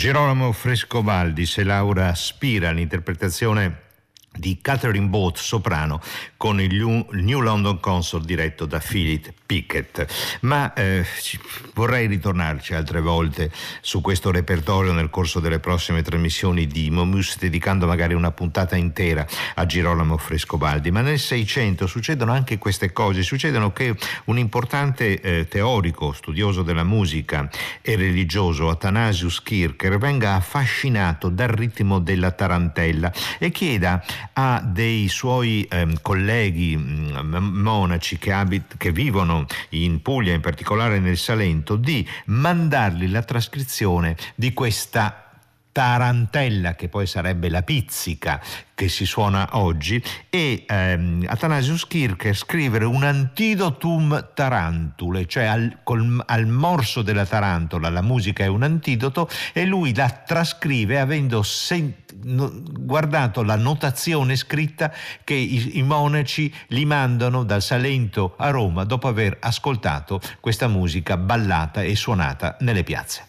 Gerolamo 0.09 0.51
Frescobaldi, 0.53 1.45
se 1.45 1.63
Laura 1.63 2.15
Spira, 2.15 2.71
l'interpretazione 2.71 3.88
di 4.39 4.59
Catherine 4.61 5.07
Boat, 5.07 5.37
soprano, 5.37 6.01
con 6.37 6.61
il 6.61 6.73
New 6.73 7.39
London 7.41 7.79
Consort 7.79 8.23
diretto 8.23 8.65
da 8.65 8.79
Philip 8.79 9.33
Pickett. 9.45 10.39
Ma 10.41 10.73
eh, 10.73 11.05
vorrei 11.73 12.07
ritornarci 12.07 12.73
altre 12.73 13.01
volte 13.01 13.51
su 13.81 13.99
questo 14.01 14.31
repertorio 14.31 14.93
nel 14.93 15.09
corso 15.09 15.39
delle 15.39 15.59
prossime 15.59 16.01
trasmissioni 16.01 16.67
di 16.67 16.89
Momus, 16.89 17.37
dedicando 17.37 17.85
magari 17.85 18.13
una 18.13 18.31
puntata 18.31 18.75
intera 18.75 19.25
a 19.55 19.65
Girolamo 19.65 20.17
Frescobaldi. 20.17 20.91
Ma 20.91 21.01
nel 21.01 21.19
Seicento 21.19 21.87
succedono 21.87 22.31
anche 22.31 22.57
queste 22.57 22.93
cose, 22.93 23.23
succedono 23.23 23.73
che 23.73 23.95
un 24.25 24.37
importante 24.37 25.19
eh, 25.19 25.47
teorico, 25.47 26.13
studioso 26.13 26.63
della 26.63 26.83
musica 26.83 27.49
e 27.81 27.95
religioso, 27.95 28.69
Athanasius 28.69 29.41
Kircher, 29.41 29.97
venga 29.97 30.35
affascinato 30.35 31.29
dal 31.29 31.49
ritmo 31.49 31.99
della 31.99 32.31
tarantella 32.31 33.11
e 33.37 33.51
chieda 33.51 34.03
a 34.33 34.61
dei 34.61 35.07
suoi 35.07 35.63
eh, 35.63 35.97
colleghi 36.01 36.75
mm, 36.75 37.35
monaci 37.35 38.17
che, 38.17 38.31
abit- 38.31 38.77
che 38.77 38.91
vivono 38.91 39.45
in 39.69 40.01
Puglia, 40.01 40.33
in 40.33 40.41
particolare 40.41 40.99
nel 40.99 41.17
Salento, 41.17 41.75
di 41.75 42.07
mandargli 42.25 43.09
la 43.09 43.23
trascrizione 43.23 44.15
di 44.35 44.53
questa 44.53 45.28
tarantella, 45.71 46.75
che 46.75 46.89
poi 46.89 47.05
sarebbe 47.05 47.49
la 47.49 47.61
pizzica 47.61 48.41
che 48.73 48.89
si 48.89 49.05
suona 49.05 49.49
oggi, 49.51 50.01
e 50.29 50.63
ehm, 50.67 51.25
Athanasius 51.27 51.85
Kircher 51.85 52.35
scrivere 52.35 52.85
un 52.85 53.03
antidotum 53.03 54.31
tarantule, 54.33 55.25
cioè 55.25 55.45
al, 55.45 55.79
col, 55.83 56.23
al, 56.25 56.47
morso 56.47 57.01
della 57.01 57.25
tarantola 57.25 57.89
la 57.89 58.01
musica 58.01 58.43
è 58.43 58.47
un 58.47 58.63
antidoto, 58.63 59.29
e 59.53 59.65
lui 59.65 59.93
la 59.93 60.09
trascrive 60.09 60.99
avendo 60.99 61.43
sen- 61.43 61.93
no, 62.23 62.51
guardato 62.63 63.43
la 63.43 63.55
notazione 63.55 64.35
scritta 64.35 64.93
che 65.23 65.33
i, 65.33 65.77
i 65.77 65.83
monaci 65.83 66.53
gli 66.67 66.85
mandano 66.85 67.43
dal 67.43 67.61
Salento 67.61 68.35
a 68.37 68.49
Roma 68.49 68.85
dopo 68.85 69.07
aver 69.07 69.37
ascoltato 69.39 70.19
questa 70.39 70.67
musica 70.67 71.17
ballata 71.17 71.81
e 71.81 71.95
suonata 71.95 72.57
nelle 72.61 72.83
piazze. 72.83 73.27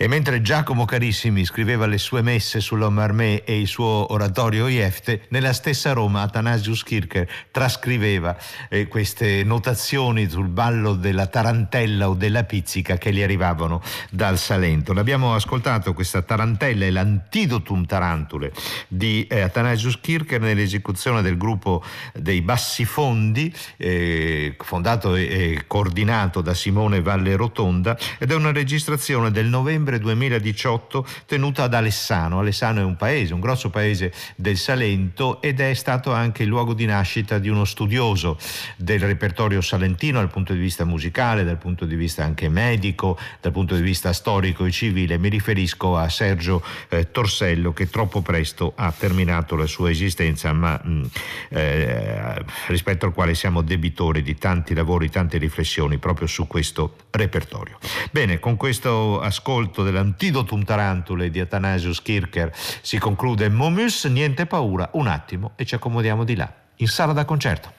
E 0.00 0.06
mentre 0.06 0.42
Giacomo 0.42 0.84
Carissimi 0.84 1.44
scriveva 1.44 1.86
le 1.86 1.98
sue 1.98 2.22
messe 2.22 2.60
sull'Omarmé 2.60 3.42
e 3.42 3.58
il 3.58 3.66
suo 3.66 4.12
oratorio 4.12 4.68
Iefte, 4.68 5.22
nella 5.30 5.52
stessa 5.52 5.92
Roma 5.92 6.22
Athanasius 6.22 6.84
Kircher 6.84 7.28
trascriveva 7.50 8.36
eh, 8.68 8.86
queste 8.86 9.42
notazioni 9.42 10.30
sul 10.30 10.46
ballo 10.46 10.94
della 10.94 11.26
tarantella 11.26 12.08
o 12.08 12.14
della 12.14 12.44
pizzica 12.44 12.96
che 12.96 13.12
gli 13.12 13.22
arrivavano 13.22 13.82
dal 14.08 14.38
Salento. 14.38 14.92
L'abbiamo 14.92 15.34
ascoltato 15.34 15.92
questa 15.94 16.22
tarantella 16.22 16.84
e 16.84 16.92
l'antidotum 16.92 17.84
tarantule 17.84 18.52
di 18.86 19.26
eh, 19.26 19.40
Athanasius 19.40 19.98
Kircher 20.00 20.40
nell'esecuzione 20.40 21.22
del 21.22 21.36
gruppo 21.36 21.82
dei 22.14 22.40
Bassifondi, 22.40 23.52
eh, 23.76 24.54
fondato 24.60 25.16
e 25.16 25.64
coordinato 25.66 26.40
da 26.40 26.54
Simone 26.54 27.02
Valle 27.02 27.34
Rotonda 27.34 27.98
ed 28.18 28.30
è 28.30 28.34
una 28.36 28.52
registrazione 28.52 29.32
del 29.32 29.46
novembre 29.46 29.86
2018 29.96 31.06
tenuta 31.24 31.62
ad 31.62 31.72
Alessano. 31.72 32.40
Alessano 32.40 32.80
è 32.80 32.84
un 32.84 32.96
paese, 32.96 33.32
un 33.32 33.40
grosso 33.40 33.70
paese 33.70 34.12
del 34.36 34.58
Salento 34.58 35.40
ed 35.40 35.60
è 35.60 35.72
stato 35.72 36.12
anche 36.12 36.42
il 36.42 36.50
luogo 36.50 36.74
di 36.74 36.84
nascita 36.84 37.38
di 37.38 37.48
uno 37.48 37.64
studioso 37.64 38.36
del 38.76 39.00
repertorio 39.00 39.62
salentino 39.62 40.18
dal 40.18 40.28
punto 40.28 40.52
di 40.52 40.58
vista 40.58 40.84
musicale, 40.84 41.44
dal 41.44 41.56
punto 41.56 41.86
di 41.86 41.94
vista 41.94 42.24
anche 42.24 42.50
medico, 42.50 43.18
dal 43.40 43.52
punto 43.52 43.74
di 43.74 43.82
vista 43.82 44.12
storico 44.12 44.66
e 44.66 44.70
civile. 44.70 45.16
Mi 45.16 45.30
riferisco 45.30 45.96
a 45.96 46.08
Sergio 46.08 46.62
eh, 46.88 47.10
Torsello 47.10 47.72
che 47.72 47.88
troppo 47.88 48.20
presto 48.20 48.72
ha 48.76 48.92
terminato 48.92 49.56
la 49.56 49.66
sua 49.66 49.90
esistenza, 49.90 50.52
ma 50.52 50.78
mh, 50.82 50.90
mm, 50.90 51.04
eh, 51.50 52.44
rispetto 52.66 53.06
al 53.06 53.12
quale 53.14 53.34
siamo 53.34 53.62
debitori 53.62 54.22
di 54.22 54.36
tanti 54.36 54.74
lavori, 54.74 55.08
tante 55.08 55.38
riflessioni 55.38 55.98
proprio 55.98 56.26
su 56.26 56.46
questo 56.46 56.96
repertorio. 57.10 57.78
Bene, 58.10 58.38
con 58.38 58.56
questo 58.56 59.20
ascolto 59.20 59.77
dell'antidotum 59.82 60.62
tarantule 60.64 61.30
di 61.30 61.40
Athanasius 61.40 62.02
Kircher 62.02 62.52
si 62.54 62.98
conclude 62.98 63.48
Momus, 63.48 64.04
niente 64.04 64.46
paura, 64.46 64.90
un 64.92 65.06
attimo 65.06 65.52
e 65.56 65.64
ci 65.64 65.74
accomodiamo 65.74 66.24
di 66.24 66.36
là, 66.36 66.52
in 66.76 66.86
sala 66.86 67.12
da 67.12 67.24
concerto. 67.24 67.78